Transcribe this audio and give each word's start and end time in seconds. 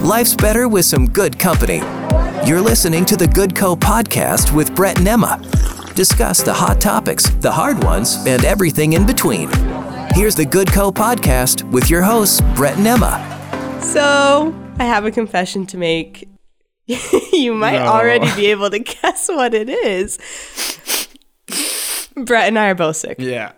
Life's 0.00 0.34
better 0.34 0.66
with 0.68 0.84
some 0.86 1.06
good 1.06 1.38
company. 1.38 1.76
You're 2.46 2.60
listening 2.60 3.04
to 3.06 3.16
the 3.16 3.26
Good 3.28 3.54
Co 3.54 3.76
podcast 3.76 4.54
with 4.54 4.74
Brett 4.74 4.98
and 4.98 5.06
Emma. 5.06 5.38
Discuss 5.94 6.42
the 6.42 6.52
hot 6.54 6.80
topics, 6.80 7.28
the 7.40 7.52
hard 7.52 7.82
ones, 7.84 8.16
and 8.26 8.44
everything 8.44 8.94
in 8.94 9.04
between. 9.06 9.50
Here's 10.14 10.34
the 10.34 10.46
Good 10.46 10.72
Co 10.72 10.90
podcast 10.90 11.70
with 11.70 11.90
your 11.90 12.02
hosts, 12.02 12.40
Brett 12.54 12.78
and 12.78 12.86
Emma. 12.86 13.78
So, 13.82 14.54
I 14.78 14.84
have 14.84 15.04
a 15.04 15.10
confession 15.10 15.66
to 15.66 15.76
make. 15.76 16.28
you 16.86 17.52
might 17.54 17.78
No. 17.78 17.86
already 17.86 18.32
be 18.34 18.46
able 18.46 18.70
to 18.70 18.78
guess 19.02 19.28
what 19.28 19.52
it 19.54 19.68
is. 19.68 20.18
Brett 22.16 22.48
and 22.48 22.58
I 22.58 22.70
are 22.70 22.74
both 22.74 22.96
sick. 22.96 23.16
Yeah. 23.18 23.52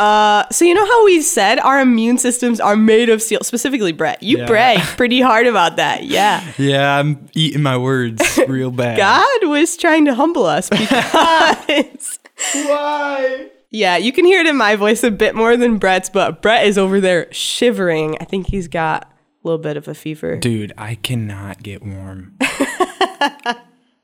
Uh, 0.00 0.48
so 0.50 0.64
you 0.64 0.72
know 0.72 0.86
how 0.86 1.04
we 1.04 1.20
said 1.20 1.58
our 1.60 1.78
immune 1.78 2.16
systems 2.16 2.58
are 2.58 2.74
made 2.74 3.10
of 3.10 3.20
steel. 3.20 3.40
Specifically, 3.42 3.92
Brett, 3.92 4.22
you 4.22 4.38
Yeah. 4.38 4.46
bragged 4.46 4.82
pretty 4.96 5.20
hard 5.20 5.46
about 5.46 5.76
that. 5.76 6.04
Yeah, 6.04 6.42
Yeah, 6.58 6.98
I'm 6.98 7.28
eating 7.34 7.62
my 7.62 7.76
words 7.76 8.38
real 8.48 8.70
bad. 8.70 8.96
God 8.96 9.48
was 9.50 9.76
trying 9.76 10.06
to 10.06 10.14
humble 10.14 10.46
us 10.46 10.70
because. 10.70 12.18
Why? 12.54 13.50
Yeah, 13.70 13.98
you 13.98 14.10
can 14.12 14.24
hear 14.24 14.40
it 14.40 14.46
in 14.46 14.56
my 14.56 14.74
voice 14.74 15.04
a 15.04 15.10
bit 15.10 15.34
more 15.34 15.56
than 15.56 15.76
Brett's, 15.78 16.08
but 16.08 16.40
Brett 16.42 16.66
is 16.66 16.78
over 16.78 17.00
there 17.00 17.32
shivering. 17.32 18.16
I 18.20 18.24
think 18.24 18.48
he's 18.48 18.66
got 18.68 19.04
a 19.04 19.08
little 19.48 19.58
bit 19.58 19.76
of 19.76 19.86
a 19.86 19.94
fever. 19.94 20.38
Dude, 20.38 20.72
I 20.78 20.94
cannot 20.96 21.62
get 21.62 21.82
warm. 21.84 22.36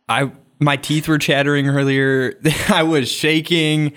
I 0.08 0.30
my 0.60 0.76
teeth 0.76 1.08
were 1.08 1.18
chattering 1.18 1.68
earlier. 1.68 2.38
I 2.68 2.82
was 2.82 3.08
shaking. 3.10 3.92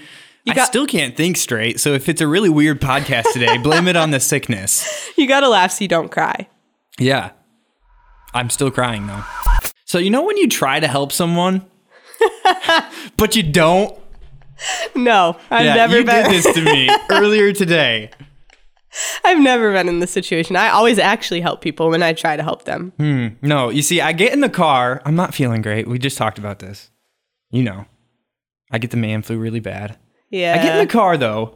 I 0.52 0.56
got- 0.56 0.68
still 0.68 0.86
can't 0.88 1.16
think 1.16 1.38
straight. 1.38 1.80
So 1.80 1.94
if 1.94 2.08
it's 2.10 2.22
a 2.22 2.28
really 2.28 2.50
weird 2.50 2.80
podcast 2.82 3.32
today, 3.34 3.58
blame 3.58 3.88
it 3.88 3.96
on 3.96 4.12
the 4.12 4.20
sickness. 4.20 4.88
You 5.18 5.28
gotta 5.28 5.50
laugh 5.50 5.72
so 5.72 5.84
you 5.84 5.90
don't 5.90 6.10
cry. 6.10 6.48
Yeah. 6.98 7.32
I'm 8.34 8.50
still 8.50 8.72
crying 8.72 9.06
though. 9.08 9.24
So 9.86 9.98
you 9.98 10.10
know 10.10 10.24
when 10.24 10.38
you 10.38 10.48
try 10.48 10.80
to 10.80 10.88
help 10.88 11.12
someone, 11.12 11.66
but 13.18 13.36
you 13.36 13.44
don't? 13.44 13.98
No, 14.96 15.38
I've 15.52 15.66
yeah, 15.66 15.74
never 15.76 15.98
you 16.00 16.06
been. 16.06 16.24
did 16.30 16.32
this 16.44 16.54
to 16.56 16.62
me 16.62 16.90
earlier 17.10 17.52
today. 17.54 18.12
I've 19.24 19.40
never 19.40 19.72
been 19.72 19.88
in 19.90 20.00
this 20.00 20.12
situation. 20.12 20.56
I 20.56 20.70
always 20.70 21.00
actually 21.00 21.42
help 21.42 21.62
people 21.62 21.90
when 21.90 22.02
I 22.04 22.14
try 22.14 22.36
to 22.38 22.44
help 22.44 22.64
them. 22.66 22.92
Hmm, 22.98 23.28
no, 23.42 23.70
you 23.70 23.82
see, 23.82 24.00
I 24.02 24.14
get 24.14 24.32
in 24.34 24.40
the 24.42 24.50
car. 24.50 25.02
I'm 25.06 25.16
not 25.16 25.34
feeling 25.34 25.62
great. 25.62 25.88
We 25.88 26.00
just 26.00 26.18
talked 26.18 26.40
about 26.40 26.60
this. 26.60 26.90
You 27.52 27.64
know, 27.64 27.86
I 28.72 28.78
get 28.78 28.92
the 28.92 28.98
man 28.98 29.22
flu 29.22 29.38
really 29.38 29.60
bad. 29.60 29.98
Yeah. 30.30 30.56
I 30.60 30.64
get 30.64 30.74
in 30.80 30.88
the 30.88 30.92
car 30.92 31.18
though, 31.18 31.56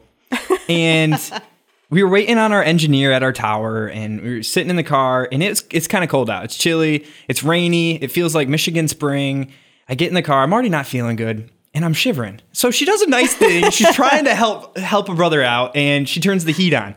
and 0.67 1.19
we 1.89 2.03
were 2.03 2.09
waiting 2.09 2.37
on 2.37 2.51
our 2.51 2.63
engineer 2.63 3.11
at 3.11 3.23
our 3.23 3.33
tower, 3.33 3.87
and 3.87 4.21
we 4.21 4.35
were 4.37 4.43
sitting 4.43 4.69
in 4.69 4.75
the 4.75 4.83
car, 4.83 5.27
and 5.31 5.43
it's 5.43 5.63
it's 5.71 5.87
kind 5.87 6.03
of 6.03 6.09
cold 6.09 6.29
out. 6.29 6.43
It's 6.43 6.57
chilly. 6.57 7.05
It's 7.27 7.43
rainy. 7.43 8.01
It 8.01 8.11
feels 8.11 8.33
like 8.33 8.47
Michigan 8.47 8.87
spring. 8.87 9.51
I 9.87 9.95
get 9.95 10.07
in 10.07 10.13
the 10.13 10.21
car. 10.21 10.43
I'm 10.43 10.53
already 10.53 10.69
not 10.69 10.87
feeling 10.87 11.15
good, 11.15 11.51
and 11.73 11.85
I'm 11.85 11.93
shivering. 11.93 12.41
So 12.51 12.71
she 12.71 12.85
does 12.85 13.01
a 13.01 13.09
nice 13.09 13.35
thing. 13.35 13.69
She's 13.69 13.91
trying 13.95 14.25
to 14.25 14.33
help 14.35 14.77
help 14.77 15.09
a 15.09 15.13
brother 15.15 15.43
out, 15.43 15.75
and 15.75 16.09
she 16.09 16.19
turns 16.19 16.45
the 16.45 16.51
heat 16.53 16.73
on. 16.73 16.95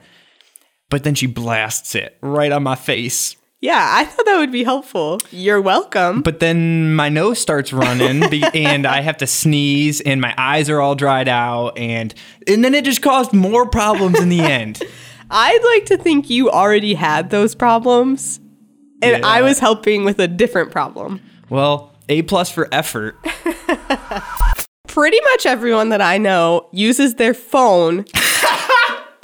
But 0.88 1.05
then 1.05 1.14
she 1.14 1.27
blasts 1.27 1.94
it 1.94 2.16
right 2.22 2.52
on 2.52 2.62
my 2.62 2.77
face. 2.77 3.36
Yeah, 3.60 3.88
I 3.96 4.04
thought 4.04 4.26
that 4.26 4.36
would 4.38 4.52
be 4.52 4.64
helpful. 4.64 5.18
You're 5.30 5.60
welcome. 5.60 6.22
But 6.22 6.40
then 6.40 6.94
my 6.94 7.08
nose 7.08 7.38
starts 7.40 7.72
running 7.72 8.28
be- 8.30 8.44
and 8.54 8.86
I 8.86 9.00
have 9.00 9.16
to 9.18 9.26
sneeze 9.26 10.00
and 10.00 10.20
my 10.20 10.34
eyes 10.36 10.68
are 10.70 10.80
all 10.80 10.94
dried 10.94 11.28
out 11.28 11.77
and 11.78 12.14
and 12.46 12.64
then 12.64 12.74
it 12.74 12.84
just 12.84 13.02
caused 13.02 13.32
more 13.32 13.66
problems 13.68 14.20
in 14.20 14.28
the 14.28 14.40
end. 14.40 14.82
I'd 15.30 15.64
like 15.74 15.86
to 15.86 15.96
think 15.96 16.30
you 16.30 16.50
already 16.50 16.94
had 16.94 17.30
those 17.30 17.54
problems, 17.56 18.38
and 19.02 19.18
Yeah. 19.22 19.27
I 19.27 19.42
was 19.42 19.58
helping 19.58 20.04
with 20.04 20.20
a 20.20 20.28
different 20.28 20.70
problem. 20.70 21.20
Well, 21.50 21.92
A 22.08 22.22
plus 22.22 22.48
for 22.50 22.68
effort. 22.72 23.16
Pretty 24.86 25.18
much 25.32 25.46
everyone 25.46 25.88
that 25.90 26.00
I 26.00 26.16
know 26.18 26.68
uses 26.72 27.16
their 27.16 27.34
phone 27.34 28.05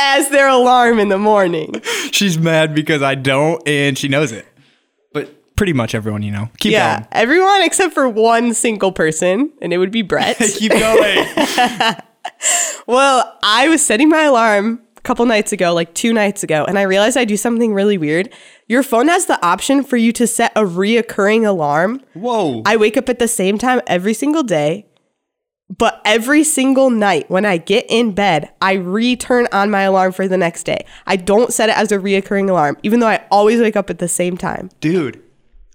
as 0.02 0.28
their 0.30 0.48
alarm 0.48 0.98
in 0.98 1.08
the 1.08 1.18
morning. 1.18 1.80
She's 2.12 2.36
mad 2.36 2.74
because 2.74 3.02
I 3.02 3.14
don't 3.14 3.66
and 3.66 3.96
she 3.96 4.08
knows 4.08 4.32
it. 4.32 4.46
But 5.12 5.54
pretty 5.56 5.72
much 5.72 5.94
everyone, 5.94 6.22
you 6.22 6.32
know. 6.32 6.50
Keep 6.58 6.72
going. 6.72 6.72
Yeah, 6.72 6.96
going. 6.98 7.08
everyone 7.12 7.62
except 7.62 7.94
for 7.94 8.08
one 8.08 8.52
single 8.54 8.92
person, 8.92 9.52
and 9.60 9.72
it 9.72 9.78
would 9.78 9.92
be 9.92 10.02
Brett. 10.02 10.36
Keep 10.58 10.72
going. 10.72 11.26
Well, 12.86 13.38
I 13.42 13.68
was 13.68 13.84
setting 13.84 14.08
my 14.08 14.22
alarm 14.22 14.80
a 14.96 15.00
couple 15.02 15.24
nights 15.26 15.52
ago, 15.52 15.72
like 15.72 15.94
two 15.94 16.12
nights 16.12 16.42
ago, 16.42 16.64
and 16.64 16.78
I 16.78 16.82
realized 16.82 17.16
I 17.16 17.24
do 17.24 17.36
something 17.36 17.74
really 17.74 17.98
weird. 17.98 18.32
Your 18.66 18.82
phone 18.82 19.08
has 19.08 19.26
the 19.26 19.44
option 19.44 19.82
for 19.84 19.96
you 19.96 20.12
to 20.12 20.26
set 20.26 20.52
a 20.56 20.62
reoccurring 20.62 21.46
alarm. 21.46 22.00
Whoa. 22.14 22.62
I 22.66 22.76
wake 22.76 22.96
up 22.96 23.08
at 23.08 23.18
the 23.18 23.28
same 23.28 23.58
time 23.58 23.80
every 23.86 24.14
single 24.14 24.42
day, 24.42 24.86
but 25.78 26.02
every 26.04 26.44
single 26.44 26.90
night 26.90 27.30
when 27.30 27.46
I 27.46 27.56
get 27.56 27.86
in 27.88 28.12
bed, 28.12 28.50
I 28.60 28.74
return 28.74 29.48
on 29.52 29.70
my 29.70 29.82
alarm 29.82 30.12
for 30.12 30.28
the 30.28 30.36
next 30.36 30.64
day. 30.64 30.84
I 31.06 31.16
don't 31.16 31.52
set 31.52 31.68
it 31.68 31.76
as 31.76 31.90
a 31.92 31.98
reoccurring 31.98 32.50
alarm, 32.50 32.76
even 32.82 33.00
though 33.00 33.08
I 33.08 33.24
always 33.30 33.60
wake 33.60 33.76
up 33.76 33.88
at 33.88 33.98
the 33.98 34.08
same 34.08 34.36
time. 34.36 34.70
Dude, 34.80 35.22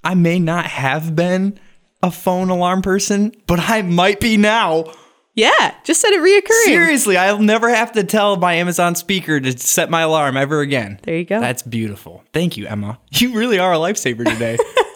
I 0.03 0.13
may 0.13 0.40
not 0.40 0.66
have 0.66 1.16
been 1.16 1.59
a 2.03 2.12
phone 2.12 2.50
alarm 2.50 2.81
person, 2.81 3.34
but 3.47 3.59
I 3.59 3.81
might 3.81 4.19
be 4.19 4.38
now. 4.38 4.94
Yeah, 5.34 5.75
just 5.84 6.02
set 6.02 6.14
it 6.14 6.19
reoccurring. 6.19 6.66
Seriously, 6.66 7.18
I'll 7.18 7.40
never 7.40 7.69
have 7.69 7.91
to 7.94 8.03
tell 8.03 8.38
my 8.38 8.53
Amazon 8.53 8.96
speaker 8.96 9.40
to 9.40 9.58
set 9.58 9.90
my 9.90 10.02
alarm 10.02 10.35
ever 10.35 10.62
again. 10.62 11.00
There 11.03 11.18
you 11.18 11.25
go. 11.25 11.40
That's 11.40 11.62
beautiful. 11.62 12.24
Thank 12.34 12.58
you, 12.58 12.68
Emma. 12.68 13.00
You 13.12 13.35
really 13.35 13.59
are 13.59 13.74
a 13.74 13.78
lifesaver 13.78 14.25
today. 14.25 14.58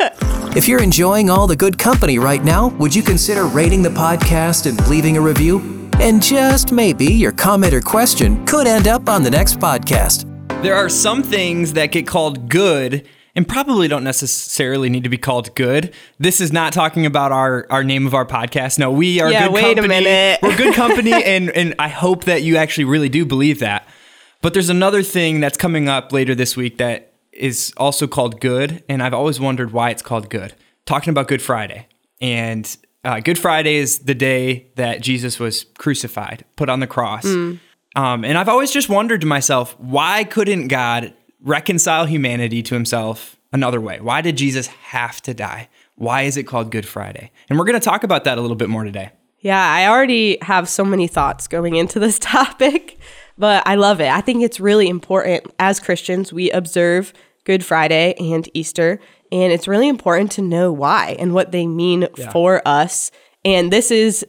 If 0.53 0.67
you're 0.67 0.83
enjoying 0.83 1.29
all 1.29 1.47
the 1.47 1.55
good 1.55 1.77
company 1.77 2.19
right 2.19 2.43
now, 2.43 2.69
would 2.77 2.93
you 2.93 3.01
consider 3.01 3.45
rating 3.45 3.81
the 3.83 3.89
podcast 3.89 4.65
and 4.67 4.85
leaving 4.89 5.15
a 5.15 5.21
review? 5.21 5.89
And 5.99 6.21
just 6.21 6.71
maybe 6.73 7.05
your 7.05 7.31
comment 7.31 7.73
or 7.73 7.79
question 7.79 8.45
could 8.45 8.67
end 8.67 8.87
up 8.87 9.07
on 9.07 9.23
the 9.23 9.31
next 9.31 9.59
podcast. 9.59 10.25
there 10.61 10.75
are 10.75 10.89
some 10.89 11.23
things 11.23 11.73
that 11.73 11.87
get 11.91 12.05
called 12.05 12.49
good 12.49 13.07
and 13.33 13.47
probably 13.47 13.87
don't 13.87 14.03
necessarily 14.03 14.89
need 14.89 15.03
to 15.05 15.09
be 15.09 15.17
called 15.17 15.55
good. 15.55 15.93
This 16.19 16.41
is 16.41 16.51
not 16.51 16.73
talking 16.73 17.05
about 17.05 17.31
our, 17.31 17.65
our 17.69 17.83
name 17.83 18.05
of 18.05 18.13
our 18.13 18.25
podcast. 18.25 18.77
No, 18.77 18.91
we 18.91 19.21
are 19.21 19.31
Yeah, 19.31 19.45
good 19.45 19.53
wait 19.53 19.63
a 19.77 19.81
company. 19.81 19.87
minute. 19.87 20.39
We're 20.43 20.57
good 20.57 20.75
company 20.75 21.13
and 21.25 21.49
and 21.51 21.75
I 21.79 21.87
hope 21.87 22.25
that 22.25 22.43
you 22.43 22.57
actually 22.57 22.83
really 22.85 23.09
do 23.09 23.25
believe 23.25 23.59
that. 23.59 23.87
But 24.41 24.53
there's 24.53 24.69
another 24.69 25.01
thing 25.01 25.39
that's 25.39 25.57
coming 25.57 25.87
up 25.87 26.11
later 26.11 26.35
this 26.35 26.57
week 26.57 26.77
that 26.79 27.10
is 27.33 27.73
also 27.77 28.07
called 28.07 28.39
good 28.41 28.83
and 28.89 29.01
I've 29.01 29.13
always 29.13 29.39
wondered 29.39 29.71
why 29.71 29.89
it's 29.89 30.01
called 30.01 30.29
good. 30.29 30.53
Talking 30.85 31.11
about 31.11 31.27
Good 31.27 31.41
Friday. 31.41 31.87
And 32.19 32.75
uh, 33.03 33.19
Good 33.19 33.39
Friday 33.39 33.75
is 33.75 33.99
the 33.99 34.15
day 34.15 34.67
that 34.75 35.01
Jesus 35.01 35.39
was 35.39 35.65
crucified, 35.77 36.45
put 36.55 36.69
on 36.69 36.79
the 36.79 36.87
cross. 36.87 37.25
Um, 37.95 38.23
and 38.23 38.37
I've 38.37 38.49
always 38.49 38.71
just 38.71 38.89
wondered 38.89 39.21
to 39.21 39.27
myself, 39.27 39.77
why 39.79 40.23
couldn't 40.23 40.67
God 40.67 41.13
reconcile 41.41 42.05
humanity 42.05 42.63
to 42.63 42.75
himself 42.75 43.37
another 43.51 43.81
way? 43.81 43.99
Why 43.99 44.21
did 44.21 44.37
Jesus 44.37 44.67
have 44.67 45.21
to 45.23 45.33
die? 45.33 45.69
Why 45.95 46.23
is 46.23 46.37
it 46.37 46.43
called 46.43 46.71
Good 46.71 46.87
Friday? 46.87 47.31
And 47.49 47.59
we're 47.59 47.65
going 47.65 47.79
to 47.79 47.83
talk 47.83 48.03
about 48.03 48.23
that 48.23 48.37
a 48.37 48.41
little 48.41 48.55
bit 48.55 48.69
more 48.69 48.83
today. 48.83 49.11
Yeah, 49.39 49.61
I 49.61 49.87
already 49.87 50.37
have 50.43 50.69
so 50.69 50.85
many 50.85 51.07
thoughts 51.07 51.47
going 51.47 51.75
into 51.75 51.99
this 51.99 52.19
topic, 52.19 52.99
but 53.41 53.67
I 53.67 53.73
love 53.73 53.99
it. 53.99 54.07
I 54.07 54.21
think 54.21 54.43
it's 54.43 54.59
really 54.59 54.87
important 54.87 55.51
as 55.57 55.79
Christians, 55.79 56.31
we 56.31 56.51
observe 56.51 57.11
Good 57.43 57.65
Friday 57.65 58.13
and 58.19 58.47
Easter, 58.53 58.99
and 59.31 59.51
it's 59.51 59.67
really 59.67 59.87
important 59.87 60.31
to 60.33 60.43
know 60.43 60.71
why 60.71 61.15
and 61.17 61.33
what 61.33 61.51
they 61.51 61.65
mean 61.65 62.07
for 62.31 62.61
us. 62.67 63.09
And 63.43 63.73
this 63.73 63.89
is 63.89 64.23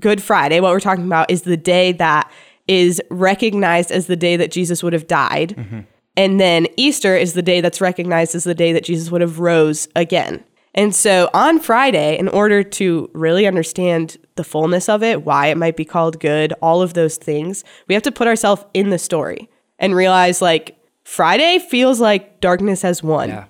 Good 0.00 0.20
Friday. 0.20 0.58
What 0.58 0.72
we're 0.72 0.80
talking 0.80 1.06
about 1.06 1.30
is 1.30 1.42
the 1.42 1.56
day 1.56 1.92
that 1.92 2.28
is 2.66 3.00
recognized 3.08 3.92
as 3.92 4.08
the 4.08 4.16
day 4.16 4.36
that 4.36 4.50
Jesus 4.50 4.82
would 4.82 4.94
have 4.94 5.06
died. 5.06 5.54
Mm-hmm. 5.56 5.80
And 6.16 6.40
then 6.40 6.66
Easter 6.76 7.14
is 7.14 7.34
the 7.34 7.42
day 7.42 7.60
that's 7.60 7.80
recognized 7.80 8.34
as 8.34 8.42
the 8.42 8.54
day 8.54 8.72
that 8.72 8.82
Jesus 8.82 9.12
would 9.12 9.20
have 9.20 9.38
rose 9.38 9.86
again. 9.94 10.42
And 10.76 10.94
so 10.94 11.30
on 11.32 11.58
Friday, 11.58 12.18
in 12.18 12.28
order 12.28 12.62
to 12.62 13.10
really 13.14 13.46
understand 13.46 14.18
the 14.36 14.44
fullness 14.44 14.88
of 14.90 15.02
it, 15.02 15.24
why 15.24 15.46
it 15.46 15.56
might 15.56 15.76
be 15.76 15.86
called 15.86 16.20
good, 16.20 16.52
all 16.60 16.82
of 16.82 16.92
those 16.92 17.16
things, 17.16 17.64
we 17.88 17.94
have 17.94 18.02
to 18.02 18.12
put 18.12 18.28
ourselves 18.28 18.64
in 18.74 18.90
the 18.90 18.98
story 18.98 19.48
and 19.78 19.94
realize 19.94 20.42
like 20.42 20.78
Friday 21.02 21.58
feels 21.58 21.98
like 21.98 22.40
darkness 22.40 22.82
has 22.82 23.02
won. 23.02 23.30
Yeah. 23.30 23.44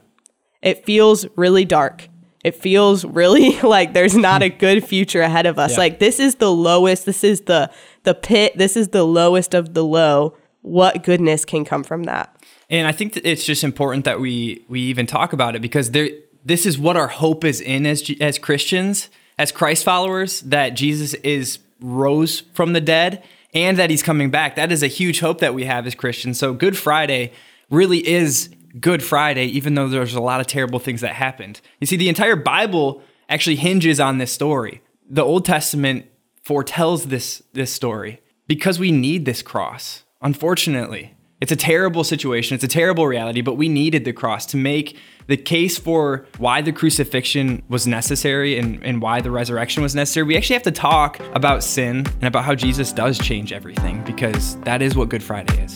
It 0.63 0.85
feels 0.85 1.27
really 1.37 1.65
dark. 1.65 2.09
It 2.45 2.55
feels 2.55 3.05
really 3.05 3.61
like 3.63 3.93
there's 3.93 4.17
not 4.17 4.43
a 4.43 4.49
good 4.49 4.85
future 4.85 5.21
ahead 5.21 5.47
of 5.47 5.59
us. 5.59 5.73
Yeah. 5.73 5.79
Like 5.79 5.99
this 5.99 6.21
is 6.21 6.37
the 6.37 6.53
lowest, 6.53 7.07
this 7.07 7.25
is 7.25 7.43
the 7.43 7.71
the 8.05 8.15
pit, 8.15 8.57
this 8.57 8.77
is 8.77 8.89
the 8.89 9.05
lowest 9.05 9.53
of 9.53 9.75
the 9.75 9.85
low. 9.85 10.37
What 10.63 11.03
goodness 11.03 11.45
can 11.45 11.65
come 11.65 11.83
from 11.83 12.05
that? 12.05 12.33
And 12.69 12.87
I 12.87 12.93
think 12.93 13.13
that 13.15 13.29
it's 13.29 13.45
just 13.45 13.65
important 13.65 14.05
that 14.05 14.21
we 14.21 14.65
we 14.69 14.81
even 14.83 15.07
talk 15.07 15.33
about 15.33 15.57
it 15.57 15.63
because 15.63 15.91
there 15.91 16.09
this 16.47 16.65
is 16.65 16.79
what 16.79 16.97
our 16.97 17.09
hope 17.09 17.45
is 17.45 17.61
in 17.61 17.87
as 17.87 18.09
as 18.21 18.39
Christians, 18.39 19.11
as 19.37 19.51
Christ 19.51 19.83
followers 19.85 20.41
that 20.43 20.71
Jesus 20.71 21.13
is 21.15 21.59
rose 21.81 22.41
from 22.55 22.73
the 22.73 22.81
dead 22.81 23.25
and 23.53 23.77
that 23.79 23.91
he's 23.91 24.03
coming 24.03 24.31
back. 24.31 24.55
That 24.55 24.71
is 24.71 24.83
a 24.83 24.87
huge 24.87 25.19
hope 25.19 25.41
that 25.41 25.55
we 25.55 25.65
have 25.65 25.87
as 25.87 25.97
Christians. 25.97 26.39
So 26.39 26.55
Good 26.55 26.79
Friday 26.79 27.33
really 27.69 28.07
is 28.07 28.49
Good 28.79 29.03
Friday, 29.03 29.47
even 29.47 29.75
though 29.75 29.89
there's 29.89 30.15
a 30.15 30.21
lot 30.21 30.41
of 30.41 30.47
terrible 30.47 30.79
things 30.79 31.01
that 31.01 31.15
happened. 31.15 31.61
You 31.81 31.87
see, 31.87 31.97
the 31.97 32.09
entire 32.09 32.37
Bible 32.37 33.03
actually 33.29 33.57
hinges 33.57 33.99
on 33.99 34.19
this 34.19 34.31
story. 34.31 34.83
The 35.09 35.25
Old 35.25 35.45
Testament 35.45 36.07
foretells 36.45 37.07
this 37.07 37.43
this 37.55 37.73
story 37.73 38.21
because 38.47 38.79
we 38.79 38.93
need 38.93 39.25
this 39.25 39.43
cross. 39.43 40.05
Unfortunately, 40.23 41.16
it's 41.41 41.53
a 41.53 41.57
terrible 41.57 42.03
situation. 42.03 42.55
It's 42.55 42.65
a 42.65 42.69
terrible 42.69 43.07
reality, 43.07 43.43
but 43.43 43.55
we 43.55 43.69
needed 43.69 44.07
the 44.07 44.13
cross 44.13 44.47
to 44.47 44.57
make 44.57 44.97
the 45.27 45.37
case 45.37 45.77
for 45.79 46.27
why 46.39 46.63
the 46.63 46.73
crucifixion 46.73 47.63
was 47.69 47.87
necessary 47.87 48.59
and, 48.59 48.83
and 48.83 49.03
why 49.03 49.21
the 49.21 49.31
resurrection 49.31 49.83
was 49.83 49.95
necessary. 49.95 50.25
We 50.27 50.37
actually 50.37 50.55
have 50.55 50.63
to 50.63 50.71
talk 50.71 51.21
about 51.35 51.63
sin 51.63 52.07
and 52.07 52.25
about 52.25 52.45
how 52.45 52.55
Jesus 52.55 52.91
does 52.93 53.19
change 53.19 53.53
everything 53.53 54.03
because 54.05 54.57
that 54.61 54.81
is 54.81 54.97
what 54.97 55.11
Good 55.11 55.23
Friday 55.23 55.63
is. 55.63 55.75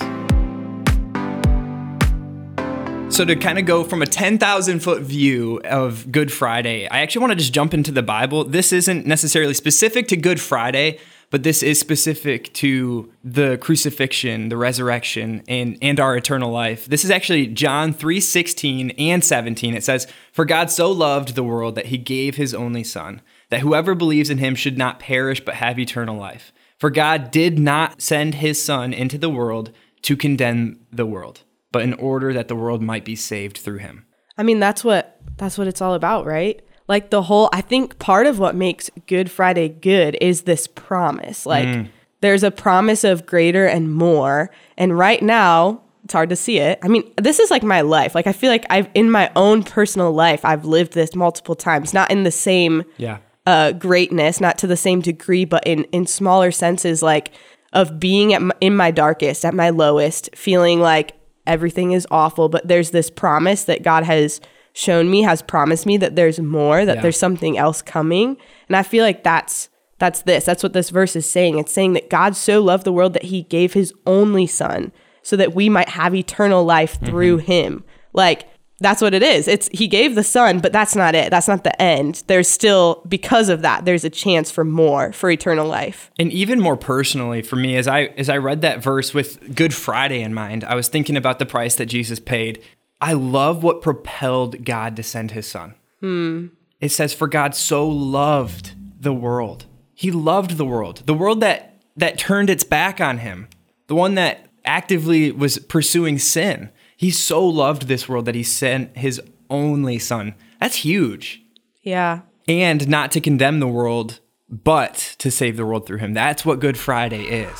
So, 3.14 3.24
to 3.24 3.34
kind 3.34 3.58
of 3.58 3.66
go 3.66 3.82
from 3.82 4.02
a 4.02 4.06
10,000 4.06 4.80
foot 4.80 5.02
view 5.02 5.60
of 5.64 6.10
Good 6.12 6.32
Friday, 6.32 6.88
I 6.88 7.00
actually 7.00 7.22
want 7.22 7.32
to 7.32 7.36
just 7.36 7.52
jump 7.52 7.74
into 7.74 7.90
the 7.90 8.04
Bible. 8.04 8.44
This 8.44 8.72
isn't 8.72 9.04
necessarily 9.04 9.52
specific 9.52 10.06
to 10.08 10.16
Good 10.16 10.40
Friday, 10.40 11.00
but 11.30 11.42
this 11.42 11.62
is 11.62 11.80
specific 11.80 12.52
to 12.54 13.12
the 13.24 13.56
crucifixion, 13.58 14.48
the 14.48 14.56
resurrection, 14.56 15.42
and, 15.48 15.78
and 15.80 15.98
our 15.98 16.16
eternal 16.16 16.50
life. 16.50 16.86
This 16.86 17.04
is 17.04 17.10
actually 17.10 17.46
John 17.46 17.92
3 17.92 18.20
16 18.20 18.90
and 18.90 19.24
17. 19.24 19.74
It 19.74 19.84
says, 19.84 20.06
For 20.32 20.44
God 20.44 20.70
so 20.70 20.90
loved 20.90 21.34
the 21.34 21.44
world 21.44 21.74
that 21.76 21.86
he 21.86 21.98
gave 21.98 22.36
his 22.36 22.54
only 22.54 22.84
Son, 22.84 23.22
that 23.50 23.60
whoever 23.60 23.94
believes 23.94 24.30
in 24.30 24.38
him 24.38 24.54
should 24.54 24.76
not 24.76 25.00
perish 25.00 25.44
but 25.44 25.54
have 25.54 25.78
eternal 25.78 26.16
life. 26.16 26.52
For 26.78 26.90
God 26.90 27.30
did 27.30 27.58
not 27.58 28.02
send 28.02 28.36
his 28.36 28.62
Son 28.62 28.92
into 28.92 29.18
the 29.18 29.30
world 29.30 29.70
to 30.02 30.16
condemn 30.16 30.80
the 30.90 31.06
world 31.06 31.42
but 31.72 31.82
in 31.82 31.94
order 31.94 32.32
that 32.32 32.48
the 32.48 32.56
world 32.56 32.82
might 32.82 33.04
be 33.04 33.16
saved 33.16 33.58
through 33.58 33.78
him. 33.78 34.06
I 34.36 34.42
mean, 34.42 34.58
that's 34.58 34.84
what 34.84 35.20
that's 35.36 35.58
what 35.58 35.66
it's 35.66 35.80
all 35.80 35.94
about, 35.94 36.26
right? 36.26 36.60
Like 36.90 37.10
the 37.10 37.22
whole 37.22 37.48
I 37.52 37.60
think 37.60 38.00
part 38.00 38.26
of 38.26 38.40
what 38.40 38.56
makes 38.56 38.90
Good 39.06 39.30
Friday 39.30 39.68
good 39.68 40.18
is 40.20 40.42
this 40.42 40.66
promise. 40.66 41.46
Like 41.46 41.68
mm. 41.68 41.88
there's 42.20 42.42
a 42.42 42.50
promise 42.50 43.04
of 43.04 43.26
greater 43.26 43.64
and 43.64 43.94
more, 43.94 44.50
and 44.76 44.98
right 44.98 45.22
now 45.22 45.82
it's 46.02 46.12
hard 46.12 46.30
to 46.30 46.36
see 46.36 46.58
it. 46.58 46.80
I 46.82 46.88
mean, 46.88 47.08
this 47.16 47.38
is 47.38 47.48
like 47.48 47.62
my 47.62 47.82
life. 47.82 48.16
Like 48.16 48.26
I 48.26 48.32
feel 48.32 48.50
like 48.50 48.66
I've 48.70 48.88
in 48.94 49.08
my 49.08 49.30
own 49.36 49.62
personal 49.62 50.10
life, 50.10 50.44
I've 50.44 50.64
lived 50.64 50.94
this 50.94 51.14
multiple 51.14 51.54
times, 51.54 51.94
not 51.94 52.10
in 52.10 52.24
the 52.24 52.32
same 52.32 52.82
yeah. 52.96 53.18
uh, 53.46 53.70
greatness, 53.70 54.40
not 54.40 54.58
to 54.58 54.66
the 54.66 54.76
same 54.76 55.00
degree, 55.00 55.44
but 55.44 55.64
in 55.64 55.84
in 55.92 56.08
smaller 56.08 56.50
senses, 56.50 57.04
like 57.04 57.30
of 57.72 58.00
being 58.00 58.34
at 58.34 58.42
my, 58.42 58.54
in 58.60 58.74
my 58.74 58.90
darkest, 58.90 59.44
at 59.44 59.54
my 59.54 59.70
lowest, 59.70 60.28
feeling 60.34 60.80
like 60.80 61.12
everything 61.46 61.92
is 61.92 62.04
awful, 62.10 62.48
but 62.48 62.66
there's 62.66 62.90
this 62.90 63.10
promise 63.10 63.62
that 63.62 63.84
God 63.84 64.02
has 64.02 64.40
shown 64.72 65.10
me, 65.10 65.22
has 65.22 65.42
promised 65.42 65.86
me 65.86 65.96
that 65.98 66.16
there's 66.16 66.40
more, 66.40 66.84
that 66.84 66.96
yeah. 66.96 67.02
there's 67.02 67.18
something 67.18 67.58
else 67.58 67.82
coming. 67.82 68.36
And 68.68 68.76
I 68.76 68.82
feel 68.82 69.04
like 69.04 69.24
that's 69.24 69.68
that's 69.98 70.22
this. 70.22 70.44
That's 70.44 70.62
what 70.62 70.72
this 70.72 70.90
verse 70.90 71.14
is 71.14 71.30
saying. 71.30 71.58
It's 71.58 71.72
saying 71.72 71.92
that 71.92 72.08
God 72.10 72.34
so 72.34 72.60
loved 72.62 72.84
the 72.84 72.92
world 72.92 73.12
that 73.12 73.24
he 73.24 73.42
gave 73.42 73.74
his 73.74 73.92
only 74.06 74.46
son 74.46 74.92
so 75.22 75.36
that 75.36 75.54
we 75.54 75.68
might 75.68 75.90
have 75.90 76.14
eternal 76.14 76.64
life 76.64 76.98
through 77.00 77.38
mm-hmm. 77.38 77.52
him. 77.52 77.84
Like 78.12 78.48
that's 78.80 79.02
what 79.02 79.12
it 79.12 79.22
is. 79.22 79.46
It's 79.46 79.68
he 79.72 79.86
gave 79.86 80.14
the 80.14 80.24
son, 80.24 80.58
but 80.58 80.72
that's 80.72 80.96
not 80.96 81.14
it. 81.14 81.30
That's 81.30 81.46
not 81.46 81.64
the 81.64 81.80
end. 81.80 82.24
There's 82.26 82.48
still 82.48 83.04
because 83.06 83.50
of 83.50 83.60
that, 83.60 83.84
there's 83.84 84.04
a 84.04 84.10
chance 84.10 84.50
for 84.50 84.64
more, 84.64 85.12
for 85.12 85.30
eternal 85.30 85.68
life. 85.68 86.10
And 86.18 86.32
even 86.32 86.60
more 86.60 86.76
personally 86.76 87.42
for 87.42 87.56
me 87.56 87.76
as 87.76 87.86
I 87.86 88.04
as 88.16 88.30
I 88.30 88.38
read 88.38 88.62
that 88.62 88.82
verse 88.82 89.12
with 89.12 89.54
Good 89.54 89.74
Friday 89.74 90.22
in 90.22 90.32
mind, 90.32 90.64
I 90.64 90.74
was 90.74 90.88
thinking 90.88 91.16
about 91.16 91.38
the 91.38 91.46
price 91.46 91.74
that 91.76 91.86
Jesus 91.86 92.18
paid. 92.18 92.62
I 93.00 93.14
love 93.14 93.62
what 93.62 93.82
propelled 93.82 94.64
God 94.64 94.96
to 94.96 95.02
send 95.02 95.30
his 95.30 95.46
son. 95.46 95.74
Hmm. 96.00 96.48
It 96.80 96.90
says 96.90 97.12
for 97.12 97.28
God 97.28 97.54
so 97.54 97.88
loved 97.88 98.74
the 99.00 99.12
world. 99.12 99.66
He 99.94 100.10
loved 100.10 100.56
the 100.56 100.64
world. 100.64 101.02
The 101.06 101.14
world 101.14 101.40
that 101.40 101.82
that 101.96 102.18
turned 102.18 102.50
its 102.50 102.64
back 102.64 103.00
on 103.00 103.18
him. 103.18 103.48
The 103.86 103.94
one 103.94 104.14
that 104.14 104.46
actively 104.64 105.32
was 105.32 105.58
pursuing 105.58 106.18
sin 106.18 106.70
he 107.00 107.10
so 107.10 107.42
loved 107.46 107.84
this 107.84 108.10
world 108.10 108.26
that 108.26 108.34
he 108.34 108.42
sent 108.42 108.94
his 108.94 109.22
only 109.48 109.98
son. 109.98 110.34
That's 110.60 110.76
huge. 110.76 111.40
Yeah. 111.80 112.20
And 112.46 112.86
not 112.90 113.10
to 113.12 113.22
condemn 113.22 113.58
the 113.58 113.66
world, 113.66 114.20
but 114.50 115.14
to 115.16 115.30
save 115.30 115.56
the 115.56 115.64
world 115.64 115.86
through 115.86 115.96
him. 115.96 116.12
That's 116.12 116.44
what 116.44 116.60
Good 116.60 116.76
Friday 116.76 117.22
is. 117.22 117.58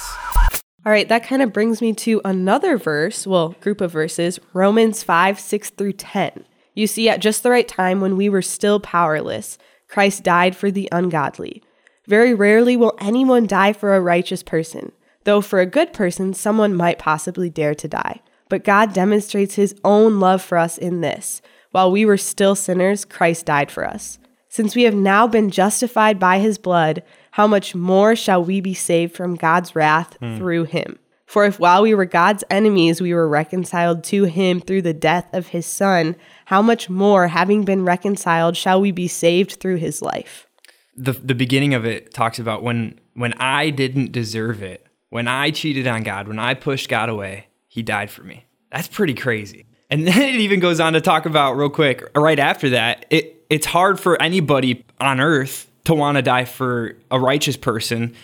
All 0.86 0.92
right, 0.92 1.08
that 1.10 1.24
kind 1.24 1.42
of 1.42 1.52
brings 1.52 1.82
me 1.82 1.92
to 1.92 2.22
another 2.24 2.78
verse, 2.78 3.26
well, 3.26 3.50
group 3.60 3.82
of 3.82 3.92
verses, 3.92 4.40
Romans 4.54 5.02
5, 5.02 5.38
6 5.38 5.70
through 5.70 5.92
10. 5.92 6.46
You 6.74 6.86
see, 6.86 7.06
at 7.10 7.20
just 7.20 7.42
the 7.42 7.50
right 7.50 7.68
time 7.68 8.00
when 8.00 8.16
we 8.16 8.30
were 8.30 8.40
still 8.40 8.80
powerless, 8.80 9.58
Christ 9.88 10.22
died 10.22 10.56
for 10.56 10.70
the 10.70 10.88
ungodly. 10.90 11.62
Very 12.06 12.32
rarely 12.32 12.78
will 12.78 12.96
anyone 12.98 13.46
die 13.46 13.74
for 13.74 13.94
a 13.94 14.00
righteous 14.00 14.42
person, 14.42 14.92
though 15.24 15.42
for 15.42 15.60
a 15.60 15.66
good 15.66 15.92
person, 15.92 16.32
someone 16.32 16.74
might 16.74 16.98
possibly 16.98 17.50
dare 17.50 17.74
to 17.74 17.86
die. 17.86 18.22
But 18.48 18.64
God 18.64 18.94
demonstrates 18.94 19.56
his 19.56 19.74
own 19.84 20.18
love 20.18 20.40
for 20.40 20.56
us 20.56 20.78
in 20.78 21.02
this. 21.02 21.42
While 21.72 21.92
we 21.92 22.06
were 22.06 22.16
still 22.16 22.54
sinners, 22.54 23.04
Christ 23.04 23.44
died 23.44 23.70
for 23.70 23.84
us. 23.86 24.18
Since 24.50 24.74
we 24.74 24.82
have 24.82 24.96
now 24.96 25.28
been 25.28 25.48
justified 25.48 26.18
by 26.18 26.40
his 26.40 26.58
blood, 26.58 27.04
how 27.30 27.46
much 27.46 27.72
more 27.76 28.16
shall 28.16 28.44
we 28.44 28.60
be 28.60 28.74
saved 28.74 29.14
from 29.14 29.36
God's 29.36 29.76
wrath 29.76 30.18
mm. 30.20 30.36
through 30.36 30.64
him? 30.64 30.98
For 31.24 31.44
if 31.44 31.60
while 31.60 31.82
we 31.82 31.94
were 31.94 32.04
God's 32.04 32.42
enemies, 32.50 33.00
we 33.00 33.14
were 33.14 33.28
reconciled 33.28 34.02
to 34.04 34.24
him 34.24 34.60
through 34.60 34.82
the 34.82 34.92
death 34.92 35.32
of 35.32 35.46
his 35.46 35.66
son, 35.66 36.16
how 36.46 36.60
much 36.60 36.90
more, 36.90 37.28
having 37.28 37.64
been 37.64 37.84
reconciled, 37.84 38.56
shall 38.56 38.80
we 38.80 38.90
be 38.90 39.06
saved 39.06 39.52
through 39.60 39.76
his 39.76 40.02
life? 40.02 40.48
The, 40.96 41.12
the 41.12 41.36
beginning 41.36 41.72
of 41.72 41.86
it 41.86 42.12
talks 42.12 42.40
about 42.40 42.64
when, 42.64 42.98
when 43.14 43.34
I 43.34 43.70
didn't 43.70 44.10
deserve 44.10 44.64
it, 44.64 44.84
when 45.10 45.28
I 45.28 45.52
cheated 45.52 45.86
on 45.86 46.02
God, 46.02 46.26
when 46.26 46.40
I 46.40 46.54
pushed 46.54 46.88
God 46.88 47.08
away, 47.08 47.46
he 47.68 47.84
died 47.84 48.10
for 48.10 48.24
me. 48.24 48.46
That's 48.72 48.88
pretty 48.88 49.14
crazy. 49.14 49.66
And 49.88 50.04
then 50.08 50.20
it 50.20 50.40
even 50.40 50.58
goes 50.58 50.80
on 50.80 50.94
to 50.94 51.00
talk 51.00 51.24
about 51.24 51.52
real 51.52 51.70
quick 51.70 52.02
right 52.16 52.40
after 52.40 52.70
that, 52.70 53.06
it 53.10 53.39
it's 53.50 53.66
hard 53.66 54.00
for 54.00 54.20
anybody 54.22 54.84
on 55.00 55.20
earth 55.20 55.70
to 55.84 55.94
want 55.94 56.16
to 56.16 56.22
die 56.22 56.44
for 56.44 56.96
a 57.10 57.18
righteous 57.18 57.56
person. 57.56 58.14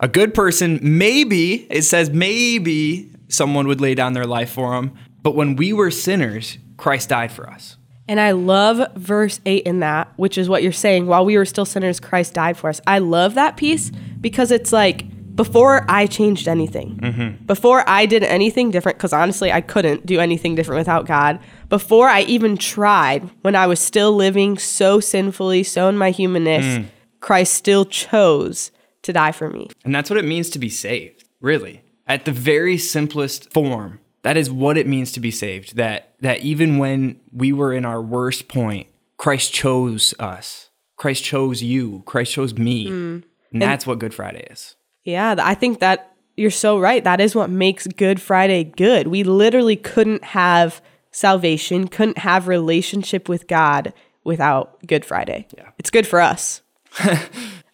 A 0.00 0.08
good 0.08 0.34
person, 0.34 0.80
maybe, 0.82 1.66
it 1.70 1.82
says 1.82 2.10
maybe 2.10 3.10
someone 3.28 3.68
would 3.68 3.80
lay 3.80 3.94
down 3.94 4.12
their 4.12 4.26
life 4.26 4.50
for 4.50 4.74
them. 4.74 4.92
But 5.22 5.36
when 5.36 5.54
we 5.54 5.72
were 5.72 5.92
sinners, 5.92 6.58
Christ 6.76 7.10
died 7.10 7.30
for 7.30 7.48
us. 7.48 7.76
And 8.08 8.18
I 8.18 8.32
love 8.32 8.92
verse 8.96 9.40
8 9.46 9.62
in 9.64 9.78
that, 9.80 10.12
which 10.16 10.36
is 10.36 10.48
what 10.48 10.64
you're 10.64 10.72
saying. 10.72 11.06
While 11.06 11.24
we 11.24 11.38
were 11.38 11.44
still 11.44 11.64
sinners, 11.64 12.00
Christ 12.00 12.34
died 12.34 12.56
for 12.56 12.68
us. 12.68 12.80
I 12.84 12.98
love 12.98 13.34
that 13.34 13.56
piece 13.56 13.92
because 14.20 14.50
it's 14.50 14.72
like 14.72 15.04
before 15.34 15.84
I 15.88 16.06
changed 16.06 16.48
anything, 16.48 16.98
mm-hmm. 17.02 17.44
before 17.46 17.88
I 17.88 18.06
did 18.06 18.22
anything 18.22 18.70
different, 18.70 18.98
because 18.98 19.12
honestly, 19.12 19.50
I 19.50 19.60
couldn't 19.60 20.04
do 20.04 20.20
anything 20.20 20.54
different 20.54 20.78
without 20.78 21.06
God, 21.06 21.38
before 21.68 22.08
I 22.08 22.22
even 22.22 22.56
tried, 22.56 23.28
when 23.42 23.56
I 23.56 23.66
was 23.66 23.80
still 23.80 24.12
living 24.12 24.58
so 24.58 25.00
sinfully, 25.00 25.62
so 25.62 25.88
in 25.88 25.96
my 25.96 26.10
humanness, 26.10 26.64
mm. 26.64 26.86
Christ 27.20 27.54
still 27.54 27.84
chose 27.84 28.70
to 29.02 29.12
die 29.12 29.32
for 29.32 29.48
me. 29.48 29.68
And 29.84 29.94
that's 29.94 30.10
what 30.10 30.18
it 30.18 30.24
means 30.24 30.50
to 30.50 30.58
be 30.58 30.68
saved, 30.68 31.24
really. 31.40 31.82
At 32.06 32.24
the 32.24 32.32
very 32.32 32.76
simplest 32.76 33.52
form, 33.52 34.00
that 34.22 34.36
is 34.36 34.50
what 34.50 34.76
it 34.76 34.86
means 34.86 35.12
to 35.12 35.20
be 35.20 35.30
saved. 35.30 35.76
That 35.76 36.14
that 36.20 36.40
even 36.40 36.78
when 36.78 37.20
we 37.32 37.52
were 37.52 37.72
in 37.72 37.84
our 37.84 38.02
worst 38.02 38.48
point, 38.48 38.88
Christ 39.16 39.52
chose 39.52 40.14
us. 40.18 40.70
Christ 40.96 41.24
chose 41.24 41.62
you. 41.62 42.02
Christ 42.06 42.32
chose 42.32 42.56
me. 42.56 42.86
Mm. 42.86 43.22
And 43.52 43.62
that's 43.62 43.86
what 43.86 43.98
Good 43.98 44.14
Friday 44.14 44.46
is. 44.50 44.76
Yeah, 45.04 45.34
I 45.38 45.54
think 45.54 45.80
that 45.80 46.14
you're 46.36 46.50
so 46.50 46.78
right. 46.78 47.02
That 47.04 47.20
is 47.20 47.34
what 47.34 47.50
makes 47.50 47.86
Good 47.86 48.20
Friday 48.20 48.64
good. 48.64 49.08
We 49.08 49.24
literally 49.24 49.76
couldn't 49.76 50.24
have 50.24 50.80
salvation, 51.10 51.88
couldn't 51.88 52.18
have 52.18 52.48
relationship 52.48 53.28
with 53.28 53.46
God 53.46 53.92
without 54.24 54.86
Good 54.86 55.04
Friday. 55.04 55.46
Yeah. 55.56 55.70
It's 55.78 55.90
good 55.90 56.06
for 56.06 56.20
us. 56.20 56.62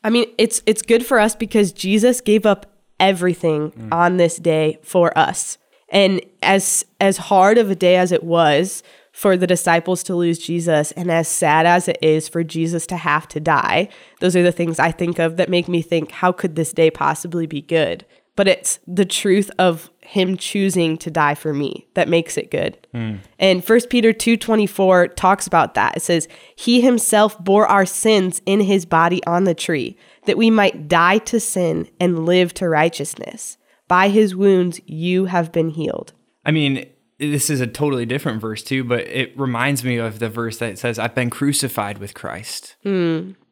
I 0.04 0.10
mean, 0.10 0.26
it's 0.38 0.62
it's 0.66 0.82
good 0.82 1.04
for 1.04 1.18
us 1.18 1.34
because 1.34 1.72
Jesus 1.72 2.20
gave 2.20 2.46
up 2.46 2.66
everything 3.00 3.72
mm. 3.72 3.92
on 3.92 4.16
this 4.16 4.36
day 4.36 4.78
for 4.82 5.16
us. 5.16 5.58
And 5.90 6.20
as 6.42 6.84
as 7.00 7.16
hard 7.16 7.58
of 7.58 7.70
a 7.70 7.74
day 7.74 7.96
as 7.96 8.12
it 8.12 8.24
was, 8.24 8.82
for 9.18 9.36
the 9.36 9.48
disciples 9.48 10.04
to 10.04 10.14
lose 10.14 10.38
Jesus 10.38 10.92
and 10.92 11.10
as 11.10 11.26
sad 11.26 11.66
as 11.66 11.88
it 11.88 11.98
is 12.00 12.28
for 12.28 12.44
Jesus 12.44 12.86
to 12.86 12.96
have 12.96 13.26
to 13.26 13.40
die, 13.40 13.88
those 14.20 14.36
are 14.36 14.44
the 14.44 14.52
things 14.52 14.78
I 14.78 14.92
think 14.92 15.18
of 15.18 15.38
that 15.38 15.48
make 15.48 15.66
me 15.66 15.82
think, 15.82 16.12
how 16.12 16.30
could 16.30 16.54
this 16.54 16.72
day 16.72 16.88
possibly 16.88 17.44
be 17.44 17.60
good? 17.60 18.06
But 18.36 18.46
it's 18.46 18.78
the 18.86 19.04
truth 19.04 19.50
of 19.58 19.90
him 20.02 20.36
choosing 20.36 20.96
to 20.98 21.10
die 21.10 21.34
for 21.34 21.52
me 21.52 21.88
that 21.94 22.08
makes 22.08 22.36
it 22.36 22.52
good. 22.52 22.78
Mm. 22.94 23.18
And 23.40 23.64
1 23.64 23.88
Peter 23.90 24.12
2:24 24.12 25.08
talks 25.16 25.48
about 25.48 25.74
that. 25.74 25.96
It 25.96 26.02
says, 26.02 26.28
"He 26.54 26.80
himself 26.80 27.36
bore 27.40 27.66
our 27.66 27.86
sins 27.86 28.40
in 28.46 28.60
his 28.60 28.86
body 28.86 29.20
on 29.26 29.42
the 29.42 29.52
tree, 29.52 29.96
that 30.26 30.38
we 30.38 30.48
might 30.48 30.86
die 30.86 31.18
to 31.18 31.40
sin 31.40 31.88
and 31.98 32.24
live 32.24 32.54
to 32.54 32.68
righteousness. 32.68 33.58
By 33.88 34.10
his 34.10 34.36
wounds 34.36 34.80
you 34.86 35.24
have 35.24 35.50
been 35.50 35.70
healed." 35.70 36.12
I 36.46 36.52
mean, 36.52 36.86
this 37.18 37.50
is 37.50 37.60
a 37.60 37.66
totally 37.66 38.06
different 38.06 38.40
verse 38.40 38.62
too, 38.62 38.84
but 38.84 39.00
it 39.00 39.38
reminds 39.38 39.84
me 39.84 39.96
of 39.96 40.18
the 40.18 40.28
verse 40.28 40.58
that 40.58 40.78
says, 40.78 40.98
"I've 40.98 41.14
been 41.14 41.30
crucified 41.30 41.98
with 41.98 42.14
Christ." 42.14 42.76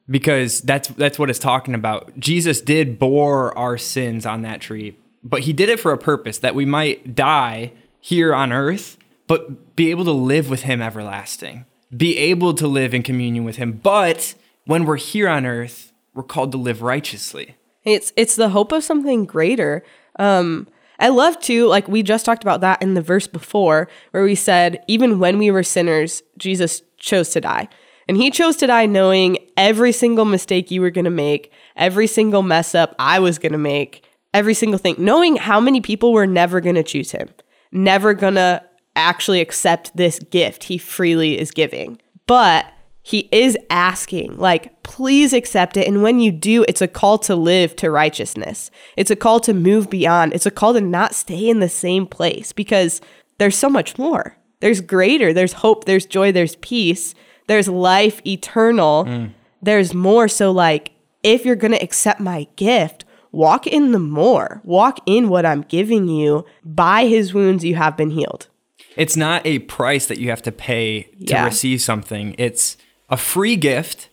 Because 0.09 0.61
that's 0.61 0.89
that's 0.89 1.19
what 1.19 1.31
it's 1.31 1.39
talking 1.39 1.75
about. 1.75 2.19
Jesus 2.19 2.61
did 2.61 2.99
bore 2.99 3.57
our 3.59 3.77
sins 3.77 4.25
on 4.25 4.43
that 4.43 4.61
tree, 4.61 4.97
but 5.25 5.41
he 5.41 5.53
did 5.53 5.69
it 5.69 5.81
for 5.81 5.93
a 5.93 5.99
purpose 5.99 6.39
that 6.39 6.55
we 6.55 6.65
might 6.65 7.17
die 7.17 7.73
here 8.01 8.33
on 8.33 8.53
earth, 8.53 8.99
but 9.27 9.75
be 9.75 9.91
able 9.91 10.05
to 10.05 10.13
live 10.13 10.49
with 10.49 10.63
him 10.63 10.81
everlasting. 10.81 11.65
Be 11.97 12.17
able 12.19 12.55
to 12.55 12.69
live 12.69 12.95
in 12.95 13.03
communion 13.03 13.45
with 13.45 13.57
him. 13.57 13.81
But 13.83 14.35
when 14.65 14.85
we're 14.85 14.97
here 14.97 15.29
on 15.29 15.45
earth, 15.45 15.93
we're 16.15 16.23
called 16.23 16.53
to 16.53 16.59
live 16.59 16.83
righteously. 16.83 17.57
It's 17.85 18.13
it's 18.17 18.37
the 18.37 18.51
hope 18.51 18.71
of 18.71 18.85
something 18.85 19.25
greater. 19.25 19.83
Um, 20.21 20.69
I 20.99 21.09
love 21.09 21.39
to, 21.43 21.67
like 21.67 21.89
we 21.89 22.03
just 22.03 22.25
talked 22.25 22.43
about 22.43 22.61
that 22.63 22.83
in 22.83 22.95
the 22.95 23.03
verse 23.03 23.27
before, 23.27 23.89
where 24.11 24.25
we 24.25 24.35
said, 24.35 24.83
even 24.89 25.19
when 25.19 25.39
we 25.39 25.51
were 25.51 25.63
sinners, 25.63 26.23
Jesus 26.39 26.83
chose 26.99 27.31
to 27.31 27.41
die. 27.41 27.69
And 28.09 28.17
he 28.17 28.31
chose 28.31 28.57
to 28.57 28.67
die 28.67 28.87
knowing 28.87 29.39
every 29.57 29.93
single 29.93 30.25
mistake 30.25 30.71
you 30.71 30.81
were 30.81 30.91
going 30.91 31.05
to 31.07 31.11
make, 31.11 31.53
every 31.77 32.07
single 32.07 32.43
mess 32.43 32.75
up 32.75 32.95
I 32.99 33.19
was 33.19 33.39
going 33.39 33.53
to 33.53 33.59
make, 33.59 34.05
every 34.33 34.55
single 34.55 34.79
thing, 34.79 34.95
knowing 34.99 35.37
how 35.37 35.61
many 35.61 35.81
people 35.81 36.13
were 36.13 36.27
never 36.27 36.61
going 36.61 36.77
to 36.77 36.83
choose 36.83 37.11
him, 37.11 37.29
never 37.73 38.15
going 38.15 38.35
to 38.35 38.63
actually 38.95 39.41
accept 39.41 39.97
this 39.97 40.19
gift 40.19 40.65
he 40.65 40.79
freely 40.79 41.39
is 41.39 41.51
giving. 41.51 42.01
But 42.27 42.67
he 43.09 43.29
is 43.31 43.57
asking, 43.71 44.37
like, 44.37 44.83
please 44.83 45.33
accept 45.33 45.77
it. 45.77 45.87
And 45.87 46.03
when 46.03 46.19
you 46.19 46.33
do, 46.33 46.65
it's 46.67 46.83
a 46.83 46.89
call 46.89 47.19
to 47.19 47.37
live 47.37 47.77
to 47.77 47.89
righteousness. 47.89 48.69
It's 48.97 49.13
a 49.13 49.15
call 49.15 49.39
to 49.41 49.55
move 49.55 49.89
beyond. 49.89 50.35
It's 50.35 50.45
a 50.45 50.51
call 50.51 50.73
to 50.73 50.81
not 50.81 51.15
stay 51.15 51.49
in 51.49 51.61
the 51.61 51.69
same 51.69 52.09
place 52.09 52.51
because 52.53 53.01
there's 53.39 53.57
so 53.57 53.71
much 53.71 53.97
more. 53.97 54.37
There's 54.59 54.81
greater, 54.81 55.33
there's 55.33 55.53
hope, 55.53 55.85
there's 55.85 56.05
joy, 56.05 56.33
there's 56.33 56.57
peace, 56.57 57.15
there's 57.47 57.69
life 57.69 58.21
eternal. 58.27 59.05
Mm. 59.05 59.31
There's 59.63 59.95
more. 59.95 60.27
So, 60.27 60.51
like, 60.51 60.91
if 61.23 61.45
you're 61.45 61.55
going 61.55 61.75
to 61.75 61.83
accept 61.85 62.19
my 62.19 62.49
gift, 62.57 63.05
walk 63.31 63.69
in 63.69 63.93
the 63.93 64.01
more, 64.01 64.61
walk 64.65 64.99
in 65.07 65.29
what 65.29 65.47
I'm 65.47 65.63
giving 65.63 66.09
you. 66.09 66.45
By 66.65 67.07
his 67.07 67.33
wounds, 67.33 67.65
you 67.65 67.77
have 67.77 67.97
been 67.97 68.11
healed. 68.11 68.49
It's 68.97 69.17
not 69.17 69.47
a 69.47 69.61
price 69.61 70.07
that 70.07 70.19
you 70.19 70.31
have 70.31 70.43
to 70.43 70.51
pay 70.51 71.03
to 71.03 71.35
Yeah. 71.35 71.45
receive 71.45 71.81
something. 71.83 72.35
It's 72.37 72.77
a 73.09 73.17
free 73.17 73.57
gift, 73.57 74.09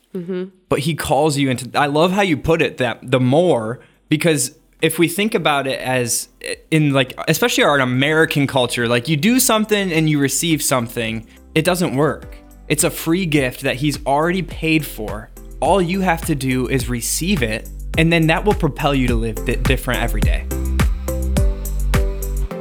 but 0.69 0.79
he 0.79 0.93
calls 0.95 1.37
you 1.37 1.49
into. 1.49 1.69
I 1.77 1.87
love 1.87 2.11
how 2.11 2.21
you 2.21 2.37
put 2.37 2.61
it 2.61 2.77
that 2.77 2.99
the 3.01 3.19
more 3.19 3.79
because 4.09 4.57
if 4.81 4.99
we 4.99 5.07
think 5.07 5.33
about 5.33 5.65
it 5.65 5.79
as 5.79 6.29
in 6.69 6.91
like 6.91 7.13
especially 7.27 7.63
our 7.63 7.79
American 7.79 8.45
culture, 8.45 8.87
like 8.87 9.07
you 9.07 9.17
do 9.17 9.39
something 9.39 9.91
and 9.91 10.09
you 10.09 10.19
receive 10.19 10.61
something, 10.61 11.25
it 11.55 11.65
doesn't 11.65 11.95
work. 11.95 12.37
It's 12.67 12.83
a 12.83 12.91
free 12.91 13.25
gift 13.25 13.61
that 13.61 13.77
he's 13.77 14.05
already 14.05 14.41
paid 14.41 14.85
for. 14.85 15.31
All 15.61 15.81
you 15.81 16.01
have 16.01 16.25
to 16.25 16.35
do 16.35 16.67
is 16.67 16.89
receive 16.89 17.41
it, 17.41 17.69
and 17.97 18.11
then 18.11 18.27
that 18.27 18.43
will 18.45 18.53
propel 18.53 18.93
you 18.93 19.07
to 19.07 19.15
live 19.15 19.35
different 19.63 20.01
every 20.01 20.21
day. 20.21 20.45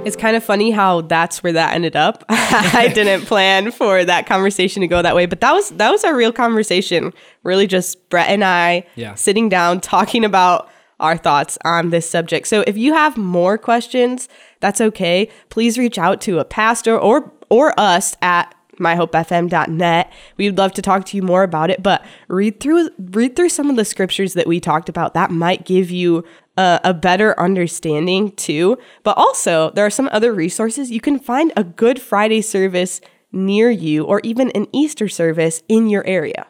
It's 0.04 0.16
kind 0.16 0.36
of 0.36 0.42
funny 0.42 0.72
how 0.72 1.02
that's 1.02 1.44
where 1.44 1.52
that 1.52 1.74
ended 1.74 1.94
up. 1.94 2.24
I 2.28 2.90
didn't 2.92 3.26
plan 3.26 3.70
for 3.70 4.04
that 4.04 4.26
conversation 4.26 4.80
to 4.80 4.88
go 4.88 5.00
that 5.00 5.14
way, 5.14 5.26
but 5.26 5.40
that 5.40 5.52
was 5.52 5.70
that 5.70 5.90
was 5.90 6.02
a 6.02 6.12
real 6.12 6.32
conversation. 6.32 7.12
Really 7.44 7.68
just 7.68 8.08
Brett 8.10 8.28
and 8.28 8.42
I 8.42 8.84
Yeah. 8.96 9.14
sitting 9.14 9.48
down 9.48 9.80
talking 9.80 10.24
about 10.24 10.68
our 10.98 11.16
thoughts 11.16 11.56
on 11.64 11.90
this 11.90 12.08
subject. 12.10 12.48
So 12.48 12.64
if 12.66 12.76
you 12.76 12.94
have 12.94 13.16
more 13.16 13.56
questions, 13.58 14.28
that's 14.60 14.80
okay. 14.80 15.28
Please 15.50 15.78
reach 15.78 15.98
out 15.98 16.20
to 16.22 16.40
a 16.40 16.44
pastor 16.44 16.98
or 16.98 17.32
or 17.48 17.72
us 17.78 18.16
at 18.22 18.52
myhopefm.net. 18.80 20.12
We'd 20.36 20.58
love 20.58 20.72
to 20.72 20.82
talk 20.82 21.04
to 21.06 21.16
you 21.16 21.22
more 21.22 21.42
about 21.42 21.70
it, 21.70 21.82
but 21.82 22.04
read 22.28 22.58
through 22.60 22.90
read 22.98 23.36
through 23.36 23.50
some 23.50 23.70
of 23.70 23.76
the 23.76 23.84
scriptures 23.84 24.34
that 24.34 24.46
we 24.46 24.58
talked 24.60 24.88
about. 24.88 25.14
That 25.14 25.30
might 25.30 25.64
give 25.64 25.90
you 25.90 26.24
a, 26.56 26.80
a 26.84 26.94
better 26.94 27.38
understanding 27.38 28.32
too. 28.32 28.78
But 29.02 29.16
also, 29.16 29.70
there 29.70 29.86
are 29.86 29.90
some 29.90 30.08
other 30.12 30.32
resources. 30.32 30.90
You 30.90 31.00
can 31.00 31.18
find 31.18 31.52
a 31.56 31.64
Good 31.64 32.00
Friday 32.00 32.42
service 32.42 33.00
near 33.32 33.70
you 33.70 34.04
or 34.04 34.20
even 34.22 34.50
an 34.50 34.66
Easter 34.72 35.08
service 35.08 35.62
in 35.68 35.88
your 35.88 36.06
area. 36.06 36.46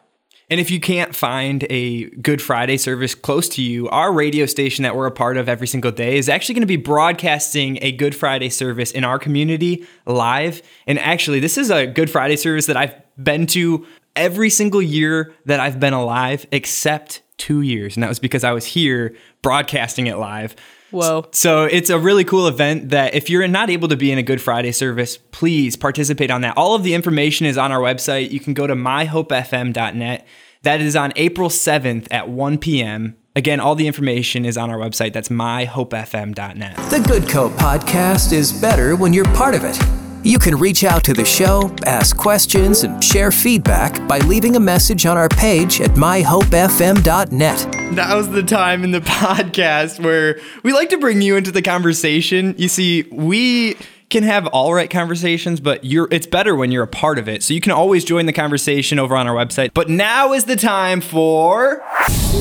And 0.49 0.59
if 0.59 0.69
you 0.69 0.79
can't 0.79 1.15
find 1.15 1.65
a 1.69 2.09
Good 2.09 2.41
Friday 2.41 2.77
service 2.77 3.15
close 3.15 3.47
to 3.49 3.61
you, 3.61 3.87
our 3.89 4.11
radio 4.11 4.45
station 4.45 4.83
that 4.83 4.95
we're 4.95 5.07
a 5.07 5.11
part 5.11 5.37
of 5.37 5.47
every 5.47 5.67
single 5.67 5.91
day 5.91 6.17
is 6.17 6.29
actually 6.29 6.55
going 6.55 6.61
to 6.61 6.67
be 6.67 6.75
broadcasting 6.75 7.79
a 7.81 7.91
Good 7.91 8.13
Friday 8.13 8.49
service 8.49 8.91
in 8.91 9.03
our 9.03 9.17
community 9.17 9.87
live. 10.05 10.61
And 10.85 10.99
actually, 10.99 11.39
this 11.39 11.57
is 11.57 11.71
a 11.71 11.87
Good 11.87 12.09
Friday 12.09 12.35
service 12.35 12.65
that 12.65 12.77
I've 12.77 12.93
been 13.17 13.47
to 13.47 13.87
every 14.15 14.49
single 14.49 14.81
year 14.81 15.33
that 15.45 15.59
I've 15.59 15.79
been 15.79 15.93
alive, 15.93 16.45
except 16.51 17.21
two 17.43 17.59
years. 17.59 17.97
And 17.97 18.03
that 18.03 18.07
was 18.07 18.19
because 18.19 18.45
I 18.45 18.53
was 18.53 18.65
here 18.65 19.15
broadcasting 19.41 20.07
it 20.07 20.15
live. 20.17 20.55
Whoa. 20.91 21.25
So 21.31 21.65
it's 21.65 21.89
a 21.89 21.99
really 21.99 22.23
cool 22.23 22.47
event 22.47 22.89
that 22.89 23.15
if 23.15 23.29
you're 23.29 23.45
not 23.49 23.69
able 23.69 23.89
to 23.89 23.97
be 23.97 24.11
in 24.11 24.17
a 24.17 24.23
Good 24.23 24.41
Friday 24.41 24.71
service, 24.71 25.17
please 25.31 25.75
participate 25.75 26.31
on 26.31 26.41
that. 26.41 26.55
All 26.55 26.73
of 26.73 26.83
the 26.83 26.93
information 26.93 27.45
is 27.45 27.57
on 27.57 27.71
our 27.73 27.79
website. 27.79 28.31
You 28.31 28.39
can 28.39 28.53
go 28.53 28.65
to 28.65 28.75
myhopefm.net. 28.75 30.25
That 30.61 30.79
is 30.79 30.95
on 30.95 31.11
April 31.17 31.49
7th 31.49 32.07
at 32.11 32.29
1 32.29 32.57
p.m. 32.59 33.17
Again, 33.35 33.59
all 33.59 33.75
the 33.75 33.87
information 33.87 34.45
is 34.45 34.57
on 34.57 34.69
our 34.69 34.77
website. 34.77 35.11
That's 35.11 35.29
myhopefm.net. 35.29 36.77
The 36.89 37.03
Good 37.05 37.27
Co 37.27 37.49
podcast 37.49 38.31
is 38.31 38.53
better 38.53 38.95
when 38.95 39.11
you're 39.11 39.25
part 39.33 39.55
of 39.55 39.65
it. 39.65 40.02
You 40.25 40.39
can 40.39 40.55
reach 40.55 40.85
out 40.85 41.03
to 41.03 41.13
the 41.13 41.25
show, 41.25 41.69
ask 41.85 42.15
questions, 42.15 42.85
and 42.85 43.03
share 43.03 43.29
feedback 43.29 44.07
by 44.07 44.19
leaving 44.19 44.55
a 44.55 44.59
message 44.59 45.05
on 45.05 45.17
our 45.17 45.27
page 45.27 45.81
at 45.81 45.89
myhopefm.net. 45.91 47.95
That 47.95 48.15
was 48.15 48.29
the 48.29 48.41
time 48.41 48.85
in 48.85 48.91
the 48.91 48.99
podcast 49.01 50.01
where 50.01 50.39
we 50.63 50.71
like 50.71 50.89
to 50.91 50.97
bring 50.97 51.21
you 51.21 51.35
into 51.35 51.51
the 51.51 51.61
conversation. 51.61 52.55
You 52.57 52.69
see, 52.69 53.03
we 53.11 53.75
can 54.09 54.23
have 54.23 54.47
all 54.47 54.73
right 54.73 54.89
conversations, 54.89 55.59
but 55.59 55.83
you're 55.83 56.07
it's 56.09 56.27
better 56.27 56.55
when 56.55 56.71
you're 56.71 56.83
a 56.83 56.87
part 56.87 57.19
of 57.19 57.27
it. 57.27 57.43
So 57.43 57.53
you 57.53 57.59
can 57.59 57.73
always 57.73 58.05
join 58.05 58.25
the 58.25 58.33
conversation 58.33 58.99
over 58.99 59.17
on 59.17 59.27
our 59.27 59.35
website. 59.35 59.71
But 59.73 59.89
now 59.89 60.31
is 60.31 60.45
the 60.45 60.55
time 60.55 61.01
for 61.01 61.83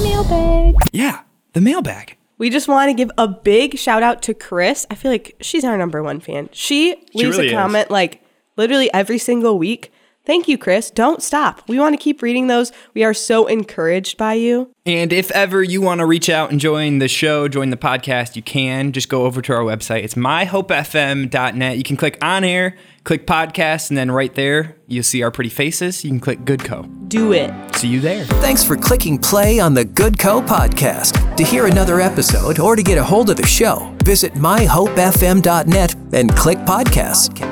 Mailbag. 0.04 0.76
yeah, 0.92 1.22
the 1.52 1.60
mailbag. 1.60 2.16
We 2.38 2.50
just 2.50 2.68
want 2.68 2.88
to 2.88 2.94
give 2.94 3.10
a 3.18 3.28
big 3.28 3.78
shout 3.78 4.02
out 4.02 4.22
to 4.22 4.34
Chris. 4.34 4.86
I 4.90 4.94
feel 4.94 5.10
like 5.10 5.36
she's 5.40 5.64
our 5.64 5.76
number 5.76 6.02
one 6.02 6.20
fan. 6.20 6.48
She 6.52 6.96
leaves 7.14 7.36
really 7.36 7.48
a 7.48 7.50
is. 7.50 7.54
comment 7.54 7.90
like 7.90 8.22
literally 8.56 8.92
every 8.92 9.18
single 9.18 9.58
week. 9.58 9.92
Thank 10.24 10.46
you, 10.46 10.56
Chris. 10.56 10.90
Don't 10.90 11.20
stop. 11.20 11.68
We 11.68 11.80
want 11.80 11.94
to 11.94 11.96
keep 11.96 12.22
reading 12.22 12.46
those. 12.46 12.70
We 12.94 13.02
are 13.02 13.14
so 13.14 13.46
encouraged 13.48 14.16
by 14.16 14.34
you. 14.34 14.70
And 14.86 15.12
if 15.12 15.32
ever 15.32 15.62
you 15.64 15.80
want 15.80 15.98
to 15.98 16.06
reach 16.06 16.28
out 16.28 16.50
and 16.52 16.60
join 16.60 16.98
the 16.98 17.08
show, 17.08 17.48
join 17.48 17.70
the 17.70 17.76
podcast, 17.76 18.36
you 18.36 18.42
can. 18.42 18.92
Just 18.92 19.08
go 19.08 19.24
over 19.26 19.42
to 19.42 19.52
our 19.52 19.62
website. 19.62 20.04
It's 20.04 20.14
myhopefm.net. 20.14 21.76
You 21.76 21.82
can 21.82 21.96
click 21.96 22.18
on 22.22 22.44
air, 22.44 22.76
click 23.02 23.26
podcast, 23.26 23.90
and 23.90 23.98
then 23.98 24.12
right 24.12 24.32
there, 24.34 24.76
you'll 24.86 25.02
see 25.02 25.24
our 25.24 25.32
pretty 25.32 25.50
faces. 25.50 26.04
You 26.04 26.10
can 26.10 26.20
click 26.20 26.44
Good 26.44 26.64
Co. 26.64 26.82
Do 27.08 27.32
it. 27.32 27.52
See 27.74 27.88
you 27.88 27.98
there. 27.98 28.24
Thanks 28.24 28.62
for 28.62 28.76
clicking 28.76 29.18
play 29.18 29.58
on 29.58 29.74
the 29.74 29.84
Good 29.84 30.20
Co 30.20 30.40
podcast. 30.40 31.36
To 31.36 31.44
hear 31.44 31.66
another 31.66 32.00
episode 32.00 32.60
or 32.60 32.76
to 32.76 32.82
get 32.82 32.96
a 32.96 33.02
hold 33.04 33.30
of 33.30 33.36
the 33.36 33.46
show, 33.46 33.92
visit 34.04 34.34
myhopefm.net 34.34 35.96
and 36.12 36.36
click 36.36 36.58
podcasts. 36.58 37.51